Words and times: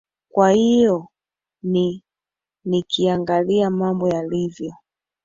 kwa 0.29 0.51
hiyo 0.51 1.07
ni 1.63 2.03
nikiangalia 2.65 3.69
mambo 3.69 4.09
yalivyo 4.09 4.73